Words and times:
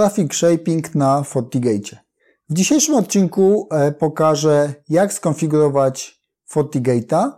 Traffic 0.00 0.34
Shaping 0.34 0.94
na 0.94 1.22
FortiGate. 1.22 1.96
W 2.48 2.54
dzisiejszym 2.54 2.94
odcinku 2.94 3.68
e, 3.70 3.92
pokażę, 3.92 4.74
jak 4.88 5.12
skonfigurować 5.12 6.22
FortiGate'a 6.54 7.32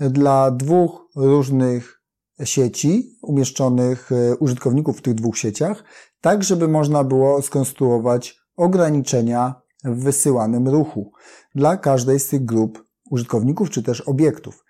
dla 0.00 0.50
dwóch 0.50 1.08
różnych 1.16 2.02
sieci 2.44 3.18
umieszczonych 3.22 4.12
e, 4.12 4.36
użytkowników 4.36 4.98
w 4.98 5.02
tych 5.02 5.14
dwóch 5.14 5.38
sieciach, 5.38 5.84
tak 6.20 6.44
żeby 6.44 6.68
można 6.68 7.04
było 7.04 7.42
skonstruować 7.42 8.40
ograniczenia 8.56 9.54
w 9.84 10.02
wysyłanym 10.02 10.68
ruchu 10.68 11.12
dla 11.54 11.76
każdej 11.76 12.20
z 12.20 12.28
tych 12.28 12.44
grup 12.44 12.84
użytkowników 13.10 13.70
czy 13.70 13.82
też 13.82 14.00
obiektów. 14.00 14.64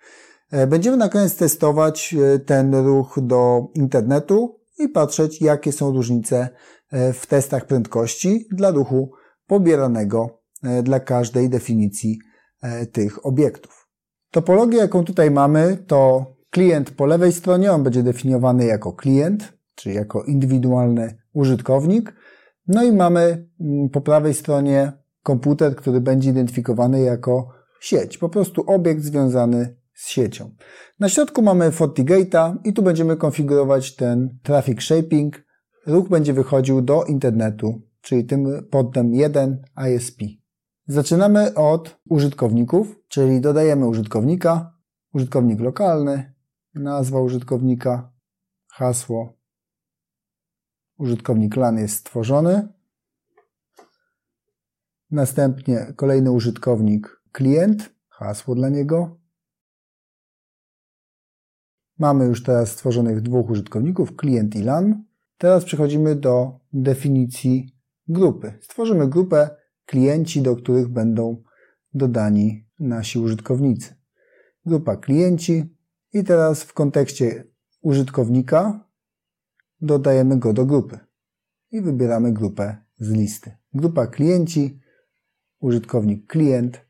E, 0.51 0.67
będziemy 0.67 0.97
na 0.97 1.09
koniec 1.09 1.35
testować 1.35 2.15
ten 2.45 2.75
ruch 2.75 3.17
do 3.21 3.67
internetu 3.75 4.62
i 4.79 4.89
patrzeć, 4.89 5.41
jakie 5.41 5.71
są 5.71 5.91
różnice 5.91 6.49
e, 6.91 7.13
w 7.13 7.25
testach 7.25 7.65
prędkości 7.65 8.47
dla 8.51 8.71
ruchu 8.71 9.11
pobieranego 9.47 10.41
e, 10.63 10.83
dla 10.83 10.99
każdej 10.99 11.49
definicji 11.49 12.19
e, 12.61 12.85
tych 12.85 13.25
obiektów. 13.25 13.87
Topologia, 14.31 14.81
jaką 14.81 15.03
tutaj 15.03 15.31
mamy, 15.31 15.77
to 15.87 16.25
klient 16.49 16.91
po 16.91 17.05
lewej 17.05 17.33
stronie, 17.33 17.71
on 17.71 17.83
będzie 17.83 18.03
definiowany 18.03 18.65
jako 18.65 18.93
klient, 18.93 19.53
czyli 19.75 19.95
jako 19.95 20.23
indywidualny 20.23 21.17
użytkownik. 21.33 22.13
No 22.67 22.83
i 22.83 22.91
mamy 22.91 23.49
mm, 23.59 23.89
po 23.89 24.01
prawej 24.01 24.33
stronie 24.33 24.91
komputer, 25.23 25.75
który 25.75 26.01
będzie 26.01 26.29
identyfikowany 26.29 27.01
jako 27.01 27.49
sieć, 27.79 28.17
po 28.17 28.29
prostu 28.29 28.63
obiekt 28.67 29.01
związany 29.01 29.75
z 29.93 30.09
siecią. 30.09 30.55
Na 30.99 31.09
środku 31.09 31.41
mamy 31.41 31.71
FortiGate'a 31.71 32.57
i 32.63 32.73
tu 32.73 32.81
będziemy 32.81 33.17
konfigurować 33.17 33.95
ten 33.95 34.39
traffic 34.43 34.81
shaping. 34.81 35.43
Ruch 35.85 36.09
będzie 36.09 36.33
wychodził 36.33 36.81
do 36.81 37.03
internetu, 37.03 37.81
czyli 38.01 38.25
tym 38.25 38.67
podem 38.71 39.13
1 39.13 39.61
ISP. 39.95 40.21
Zaczynamy 40.87 41.53
od 41.53 41.99
użytkowników, 42.09 42.95
czyli 43.07 43.41
dodajemy 43.41 43.87
użytkownika, 43.87 44.77
użytkownik 45.13 45.59
lokalny, 45.59 46.33
nazwa 46.75 47.21
użytkownika, 47.21 48.11
hasło. 48.67 49.33
Użytkownik 50.97 51.55
LAN 51.55 51.77
jest 51.77 51.95
stworzony. 51.95 52.67
Następnie 55.11 55.93
kolejny 55.95 56.31
użytkownik 56.31 57.21
klient, 57.31 57.93
hasło 58.09 58.55
dla 58.55 58.69
niego, 58.69 59.22
Mamy 61.99 62.25
już 62.25 62.43
teraz 62.43 62.71
stworzonych 62.71 63.21
dwóch 63.21 63.49
użytkowników, 63.49 64.15
klient 64.15 64.55
i 64.55 64.63
LAN. 64.63 65.03
Teraz 65.37 65.65
przechodzimy 65.65 66.15
do 66.15 66.59
definicji 66.73 67.75
grupy. 68.07 68.53
Stworzymy 68.61 69.07
grupę 69.07 69.49
klienci, 69.85 70.41
do 70.41 70.55
których 70.55 70.87
będą 70.87 71.43
dodani 71.93 72.67
nasi 72.79 73.19
użytkownicy. 73.19 73.95
Grupa 74.65 74.95
klienci 74.95 75.75
i 76.13 76.23
teraz 76.23 76.63
w 76.63 76.73
kontekście 76.73 77.43
użytkownika 77.81 78.87
dodajemy 79.81 80.37
go 80.37 80.53
do 80.53 80.65
grupy 80.65 80.99
i 81.71 81.81
wybieramy 81.81 82.33
grupę 82.33 82.77
z 82.99 83.11
listy. 83.11 83.57
Grupa 83.73 84.07
klienci, 84.07 84.79
użytkownik 85.59 86.27
klient. 86.27 86.81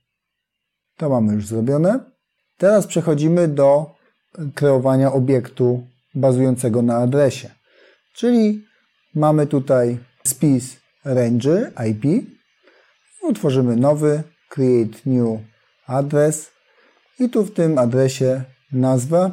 To 0.97 1.09
mamy 1.09 1.33
już 1.33 1.47
zrobione. 1.47 1.99
Teraz 2.57 2.87
przechodzimy 2.87 3.47
do 3.47 3.92
kreowania 4.55 5.13
obiektu 5.13 5.87
bazującego 6.15 6.81
na 6.81 6.97
adresie. 6.97 7.49
Czyli 8.13 8.65
mamy 9.15 9.47
tutaj 9.47 9.97
spis 10.23 10.77
range 11.05 11.71
IP, 11.89 12.25
utworzymy 13.21 13.75
nowy 13.75 14.23
create 14.49 14.97
new 15.05 15.39
address 15.87 16.51
i 17.19 17.29
tu 17.29 17.43
w 17.43 17.53
tym 17.53 17.77
adresie 17.77 18.43
nazwa, 18.71 19.31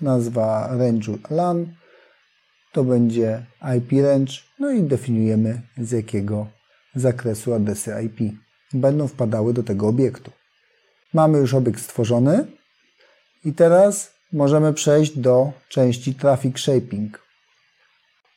nazwa 0.00 0.68
range'u 0.72 1.18
LAN, 1.30 1.74
to 2.72 2.84
będzie 2.84 3.46
IP 3.76 3.92
range, 4.02 4.32
no 4.58 4.70
i 4.70 4.82
definiujemy 4.82 5.62
z 5.78 5.90
jakiego 5.90 6.46
zakresu 6.94 7.54
adresy 7.54 7.92
IP 8.04 8.34
będą 8.72 9.08
wpadały 9.08 9.52
do 9.52 9.62
tego 9.62 9.88
obiektu. 9.88 10.30
Mamy 11.14 11.38
już 11.38 11.54
obiekt 11.54 11.80
stworzony. 11.80 12.46
I 13.44 13.52
teraz 13.52 14.13
możemy 14.34 14.72
przejść 14.72 15.18
do 15.18 15.52
części 15.68 16.14
Traffic 16.14 16.58
Shaping. 16.58 17.22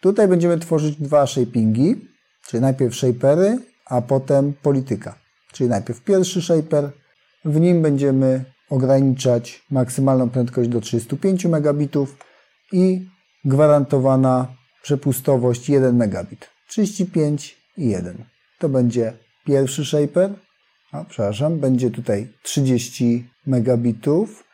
Tutaj 0.02 0.28
będziemy 0.28 0.58
tworzyć 0.58 0.96
dwa 0.96 1.28
shapingi, 1.28 1.96
czyli 2.47 2.62
najpierw 2.62 2.96
shapery, 2.96 3.58
a 3.85 4.02
potem 4.02 4.53
polityka. 4.53 5.19
Czyli 5.52 5.69
najpierw 5.69 6.03
pierwszy 6.03 6.41
shaper, 6.41 6.91
w 7.46 7.59
nim 7.59 7.81
będziemy 7.81 8.46
ograniczać 8.69 9.66
maksymalną 9.72 10.30
prędkość 10.30 10.69
do 10.69 10.81
35 10.81 11.46
megabitów 11.46 12.18
i 12.72 13.09
gwarantowana 13.46 14.47
przepustowość 14.84 15.69
1 15.69 15.96
megabit. 15.96 16.50
35 16.68 17.58
i 17.78 17.88
1. 17.88 18.25
To 18.59 18.69
będzie 18.69 19.14
pierwszy 19.46 19.85
shaper, 19.85 20.34
a 20.91 21.03
przepraszam, 21.03 21.59
będzie 21.59 21.91
tutaj 21.91 22.34
30 22.44 23.29
megabitów 23.46 24.47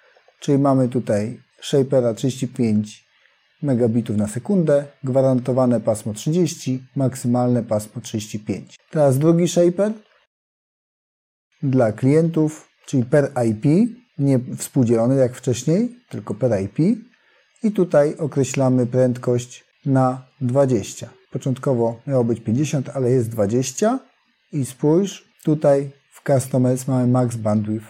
Czyli 0.43 0.57
mamy 0.57 0.89
tutaj 0.89 1.39
Shapera 1.61 2.13
35 2.13 3.05
megabitów 3.61 4.17
na 4.17 4.27
sekundę, 4.27 4.85
gwarantowane 5.03 5.79
pasmo 5.81 6.13
30, 6.13 6.83
maksymalne 6.95 7.63
pasmo 7.63 8.01
35. 8.01 8.75
Teraz 8.91 9.19
drugi 9.19 9.47
Shaper 9.47 9.91
dla 11.61 11.91
klientów, 11.91 12.69
czyli 12.85 13.05
per 13.05 13.31
IP, 13.49 13.65
nie 14.17 14.39
współdzielony 14.57 15.15
jak 15.15 15.35
wcześniej, 15.35 15.95
tylko 16.09 16.33
per 16.33 16.61
IP. 16.61 16.97
I 17.63 17.71
tutaj 17.71 18.17
określamy 18.17 18.85
prędkość 18.85 19.65
na 19.85 20.25
20. 20.41 21.09
Początkowo 21.31 22.01
miało 22.07 22.23
być 22.23 22.39
50, 22.39 22.89
ale 22.89 23.11
jest 23.11 23.29
20. 23.29 23.99
I 24.53 24.65
spójrz, 24.65 25.29
tutaj 25.43 25.91
w 26.11 26.23
Customers 26.27 26.87
mamy 26.87 27.07
max 27.07 27.35
bandwidth 27.35 27.87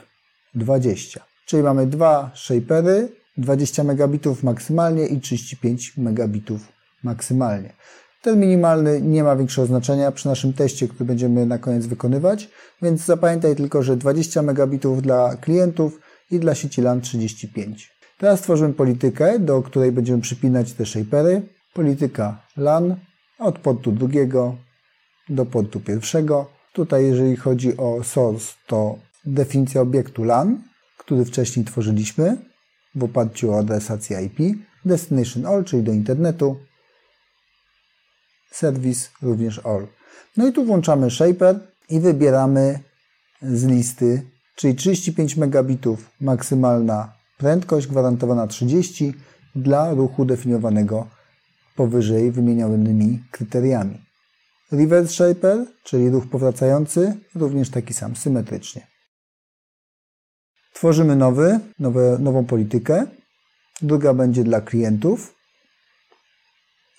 20. 0.55 1.32
Czyli 1.45 1.63
mamy 1.63 1.87
dwa 1.87 2.31
shapery, 2.35 3.09
20 3.37 3.83
megabitów 3.83 4.43
maksymalnie 4.43 5.05
i 5.05 5.21
35 5.21 5.97
megabitów 5.97 6.61
maksymalnie. 7.03 7.73
Ten 8.21 8.39
minimalny 8.39 9.01
nie 9.01 9.23
ma 9.23 9.35
większego 9.35 9.67
znaczenia 9.67 10.11
przy 10.11 10.27
naszym 10.27 10.53
teście, 10.53 10.87
który 10.87 11.05
będziemy 11.05 11.45
na 11.45 11.57
koniec 11.57 11.85
wykonywać, 11.85 12.49
więc 12.81 13.05
zapamiętaj 13.05 13.55
tylko, 13.55 13.83
że 13.83 13.97
20 13.97 14.41
megabitów 14.41 15.01
dla 15.01 15.35
klientów 15.35 15.99
i 16.31 16.39
dla 16.39 16.55
sieci 16.55 16.81
LAN 16.81 17.01
35. 17.01 17.91
Teraz 18.17 18.39
stworzymy 18.39 18.73
politykę, 18.73 19.39
do 19.39 19.61
której 19.61 19.91
będziemy 19.91 20.21
przypinać 20.21 20.73
te 20.73 20.85
shapery. 20.85 21.41
Polityka 21.73 22.41
LAN 22.57 22.95
od 23.39 23.59
portu 23.59 23.91
drugiego 23.91 24.55
do 25.29 25.45
portu 25.45 25.79
pierwszego. 25.79 26.45
Tutaj 26.73 27.05
jeżeli 27.05 27.35
chodzi 27.35 27.77
o 27.77 28.03
source, 28.03 28.53
to 28.67 28.95
definicja 29.25 29.81
obiektu 29.81 30.23
LAN, 30.23 30.61
który 30.97 31.25
wcześniej 31.25 31.65
tworzyliśmy 31.65 32.37
w 32.95 33.03
oparciu 33.03 33.51
o 33.51 33.59
adresację 33.59 34.21
IP, 34.21 34.57
Destination 34.85 35.45
All, 35.45 35.63
czyli 35.63 35.83
do 35.83 35.91
internetu, 35.91 36.59
Service 38.51 39.09
również 39.21 39.59
All. 39.65 39.87
No 40.37 40.47
i 40.47 40.53
tu 40.53 40.65
włączamy 40.65 41.11
Shaper 41.11 41.59
i 41.89 41.99
wybieramy 41.99 42.79
z 43.41 43.65
listy, 43.65 44.21
czyli 44.55 44.75
35 44.75 45.37
megabitów 45.37 46.09
maksymalna 46.21 47.13
prędkość, 47.37 47.87
gwarantowana 47.87 48.47
30 48.47 49.13
dla 49.55 49.93
ruchu 49.93 50.25
definiowanego 50.25 51.07
powyżej 51.75 52.31
wymienionymi 52.31 53.23
kryteriami. 53.31 54.05
Reverse 54.71 55.13
Shaper, 55.13 55.65
czyli 55.83 56.09
ruch 56.09 56.27
powracający, 56.29 57.17
również 57.35 57.69
taki 57.69 57.93
sam, 57.93 58.15
symetrycznie. 58.15 58.92
Tworzymy 60.73 61.15
nowy, 61.15 61.59
nowe, 61.79 62.17
nową 62.19 62.45
politykę. 62.45 63.05
Druga 63.81 64.13
będzie 64.13 64.43
dla 64.43 64.61
klientów. 64.61 65.35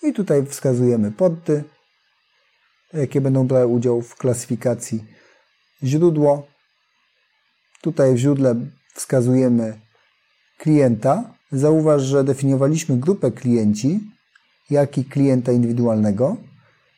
I 0.03 0.13
tutaj 0.13 0.45
wskazujemy 0.45 1.11
porty, 1.11 1.63
jakie 2.93 3.21
będą 3.21 3.47
brały 3.47 3.67
udział 3.67 4.01
w 4.01 4.15
klasyfikacji 4.15 5.05
źródło. 5.83 6.47
Tutaj 7.81 8.13
w 8.13 8.17
źródle 8.17 8.55
wskazujemy 8.93 9.79
klienta. 10.57 11.33
Zauważ, 11.51 12.01
że 12.01 12.23
definiowaliśmy 12.23 12.97
grupę 12.97 13.31
klienci, 13.31 13.99
jak 14.69 14.97
i 14.97 15.05
klienta 15.05 15.51
indywidualnego, 15.51 16.37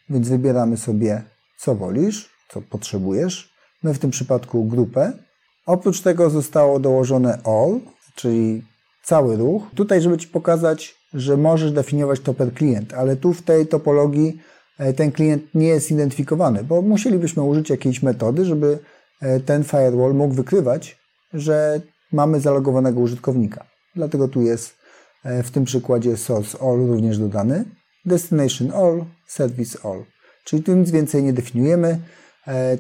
więc 0.10 0.30
wybieramy 0.30 0.78
sobie 0.78 1.24
co 1.58 1.76
wolisz, 1.76 2.30
co 2.50 2.62
potrzebujesz. 2.62 3.54
My 3.84 3.94
w 3.94 4.00
tym 4.00 4.12
przypadku 4.12 4.66
grupę 4.66 5.27
Oprócz 5.68 6.02
tego 6.02 6.30
zostało 6.30 6.80
dołożone 6.80 7.40
all, 7.44 7.80
czyli 8.16 8.64
cały 9.04 9.36
ruch. 9.38 9.64
Tutaj, 9.76 10.02
żeby 10.02 10.18
Ci 10.18 10.28
pokazać, 10.28 10.96
że 11.14 11.38
możesz 11.38 11.72
definiować 11.72 12.20
to 12.20 12.34
per 12.34 12.54
klient, 12.54 12.94
ale 12.94 13.16
tu 13.16 13.34
w 13.34 13.42
tej 13.42 13.68
topologii 13.68 14.40
e, 14.80 14.94
ten 14.94 15.12
klient 15.12 15.44
nie 15.56 15.68
jest 15.68 15.92
identyfikowany, 15.92 16.64
bo 16.64 16.82
musielibyśmy 16.82 17.44
użyć 17.44 17.70
jakiejś 17.70 18.04
metody, 18.04 18.46
żeby 18.46 18.80
e, 19.22 19.40
ten 19.40 19.64
firewall 19.64 20.14
mógł 20.14 20.34
wykrywać, 20.34 20.98
że 21.34 21.82
mamy 22.12 22.40
zalogowanego 22.40 23.00
użytkownika. 23.00 23.66
Dlatego 23.96 24.28
tu 24.28 24.42
jest 24.42 24.76
e, 25.24 25.44
w 25.44 25.52
tym 25.52 25.66
przykładzie 25.66 26.18
source 26.18 26.58
all 26.62 26.78
również 26.78 27.18
dodany, 27.18 27.66
destination 28.06 28.72
all, 28.72 29.06
service 29.28 29.80
all. 29.84 30.04
Czyli 30.44 30.64
tu 30.64 30.76
nic 30.76 30.92
więcej 30.92 31.24
nie 31.24 31.34
definiujemy. 31.34 32.00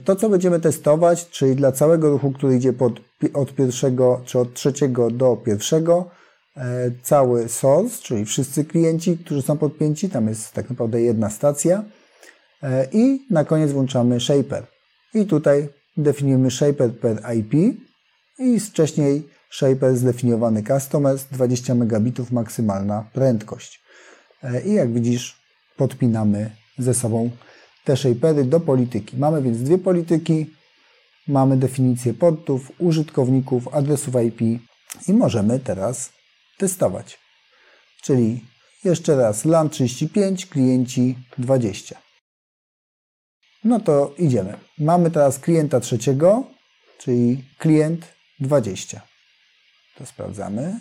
To, 0.05 0.15
co 0.15 0.29
będziemy 0.29 0.59
testować, 0.59 1.29
czyli 1.29 1.55
dla 1.55 1.71
całego 1.71 2.09
ruchu, 2.09 2.31
który 2.31 2.55
idzie 2.55 2.73
pod, 2.73 2.93
od 3.33 3.55
pierwszego 3.55 4.21
czy 4.25 4.39
od 4.39 4.53
trzeciego 4.53 5.11
do 5.11 5.35
pierwszego, 5.35 6.09
E, 6.57 6.91
cały 7.03 7.49
source, 7.49 8.01
czyli 8.03 8.25
wszyscy 8.25 8.65
klienci, 8.65 9.17
którzy 9.17 9.41
są 9.41 9.57
podpięci, 9.57 10.09
tam 10.09 10.27
jest 10.27 10.53
tak 10.53 10.69
naprawdę 10.69 11.01
jedna 11.01 11.29
stacja 11.29 11.83
e, 12.63 12.87
i 12.91 13.25
na 13.29 13.45
koniec 13.45 13.71
włączamy 13.71 14.19
shaper. 14.19 14.67
I 15.13 15.25
tutaj 15.25 15.69
definiujemy 15.97 16.51
shaper 16.51 16.99
per 16.99 17.21
IP 17.37 17.53
i 18.39 18.59
wcześniej 18.59 19.29
shaper 19.51 19.95
zdefiniowany 19.95 20.63
customers 20.63 21.25
20 21.31 21.75
megabitów 21.75 22.31
maksymalna 22.31 23.09
prędkość. 23.13 23.83
E, 24.43 24.61
I 24.61 24.73
jak 24.73 24.93
widzisz, 24.93 25.41
podpinamy 25.77 26.51
ze 26.77 26.93
sobą 26.93 27.29
te 27.87 27.97
shapery 27.97 28.43
do 28.43 28.59
polityki. 28.59 29.17
Mamy 29.17 29.41
więc 29.41 29.57
dwie 29.57 29.77
polityki, 29.77 30.45
mamy 31.27 31.57
definicję 31.57 32.13
portów, 32.13 32.71
użytkowników, 32.79 33.67
adresów 33.67 34.15
IP 34.27 34.41
i 35.07 35.13
możemy 35.13 35.59
teraz 35.59 36.09
testować. 36.57 37.19
Czyli 38.01 38.45
jeszcze 38.83 39.15
raz 39.15 39.45
LAN 39.45 39.69
35, 39.69 40.45
klienci 40.45 41.15
20. 41.37 42.01
No 43.63 43.79
to 43.79 44.13
idziemy. 44.17 44.57
Mamy 44.77 45.11
teraz 45.11 45.39
klienta 45.39 45.79
trzeciego, 45.79 46.43
czyli 46.97 47.43
klient 47.57 48.05
20. 48.39 49.01
To 49.97 50.05
sprawdzamy. 50.05 50.79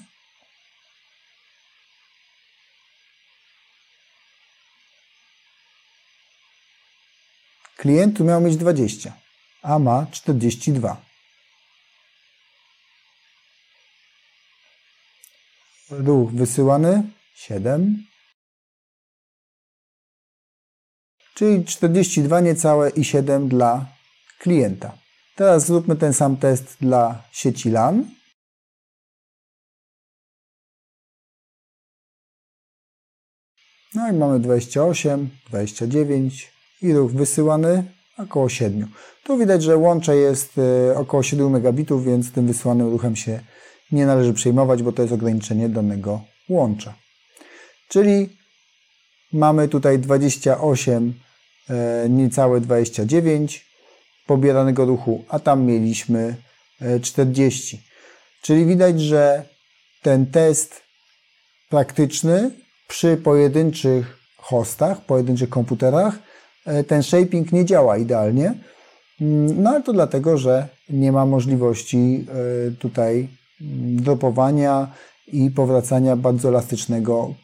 Klient 7.76 8.20
miał 8.20 8.40
mieć 8.40 8.56
20, 8.56 9.12
a 9.62 9.78
ma 9.78 10.06
42. 10.11 11.06
ruch 15.90 16.32
wysyłany 16.32 17.02
7, 17.34 18.06
czyli 21.34 21.64
42 21.64 22.40
niecałe 22.40 22.90
i 22.90 23.05
7 23.05 23.49
dla 23.49 23.87
klienta. 24.38 24.99
Teraz 25.37 25.67
zróbmy 25.67 25.96
ten 25.96 26.14
sam 26.14 26.37
test 26.37 26.76
dla 26.81 27.22
sieci 27.32 27.70
LAN. 27.70 28.11
No 33.94 34.11
i 34.11 34.12
mamy 34.12 34.40
28, 34.40 35.31
29 35.46 36.56
i 36.86 36.92
ruch 36.92 37.12
wysyłany 37.12 37.84
około 38.18 38.48
7. 38.48 38.88
Tu 39.24 39.38
widać, 39.38 39.62
że 39.62 39.76
łącze 39.76 40.16
jest 40.16 40.52
e, 40.58 40.98
około 40.98 41.22
7 41.22 41.50
megabitów, 41.50 42.04
więc 42.04 42.32
tym 42.32 42.46
wysyłanym 42.46 42.90
ruchem 42.90 43.16
się 43.16 43.40
nie 43.92 44.06
należy 44.06 44.32
przejmować, 44.32 44.82
bo 44.82 44.92
to 44.92 45.02
jest 45.02 45.14
ograniczenie 45.14 45.68
danego 45.68 46.20
łącza. 46.48 46.94
Czyli 47.88 48.28
mamy 49.32 49.68
tutaj 49.68 49.98
28, 49.98 51.14
e, 51.70 52.08
niecałe 52.08 52.60
29 52.60 53.66
pobieranego 54.26 54.84
ruchu, 54.84 55.24
a 55.28 55.38
tam 55.38 55.64
mieliśmy 55.64 56.36
40. 57.02 57.76
E, 57.76 57.80
Czyli 58.42 58.66
widać, 58.66 59.00
że 59.00 59.44
ten 60.02 60.26
test 60.26 60.82
praktyczny 61.70 62.50
przy 62.88 63.16
pojedynczych 63.16 64.18
hostach, 64.36 65.00
pojedynczych 65.00 65.48
komputerach, 65.48 66.18
ten 66.86 67.02
shaping 67.02 67.52
nie 67.52 67.64
działa 67.64 67.96
idealnie. 67.96 68.54
Mm, 69.20 69.62
no 69.62 69.70
ale 69.70 69.82
to 69.82 69.92
dlatego, 69.92 70.38
że 70.38 70.68
nie 70.90 71.12
ma 71.12 71.26
możliwości 71.26 72.26
tutaj 72.78 73.28
dropowania 73.96 74.92
i 75.26 75.50
powracania 75.50 76.16
bardzo 76.16 76.48
elastycznego, 76.48 77.34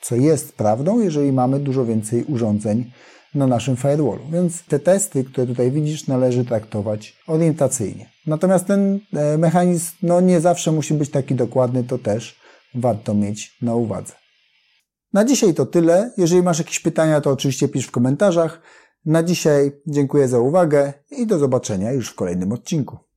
co 0.00 0.16
jest 0.16 0.52
prawdą, 0.52 1.00
jeżeli 1.00 1.32
mamy 1.32 1.60
dużo 1.60 1.84
więcej 1.84 2.24
urządzeń 2.24 2.90
na 3.34 3.46
naszym 3.46 3.76
firewallu. 3.76 4.22
Więc 4.32 4.64
te 4.64 4.78
testy, 4.78 5.24
które 5.24 5.46
tutaj 5.46 5.70
widzisz, 5.70 6.06
należy 6.06 6.44
traktować 6.44 7.16
orientacyjnie. 7.26 8.10
Natomiast 8.26 8.66
ten 8.66 9.00
e, 9.12 9.38
mechanizm 9.38 9.92
no, 10.02 10.20
nie 10.20 10.40
zawsze 10.40 10.72
musi 10.72 10.94
być 10.94 11.10
taki 11.10 11.34
dokładny, 11.34 11.84
to 11.84 11.98
też 11.98 12.40
warto 12.74 13.14
mieć 13.14 13.56
na 13.62 13.74
uwadze. 13.74 14.19
Na 15.12 15.24
dzisiaj 15.24 15.54
to 15.54 15.66
tyle. 15.66 16.12
Jeżeli 16.16 16.42
masz 16.42 16.58
jakieś 16.58 16.80
pytania, 16.80 17.20
to 17.20 17.30
oczywiście 17.30 17.68
pisz 17.68 17.86
w 17.86 17.90
komentarzach. 17.90 18.60
Na 19.04 19.22
dzisiaj 19.22 19.72
dziękuję 19.86 20.28
za 20.28 20.38
uwagę 20.38 20.92
i 21.10 21.26
do 21.26 21.38
zobaczenia 21.38 21.92
już 21.92 22.10
w 22.10 22.14
kolejnym 22.14 22.52
odcinku. 22.52 23.09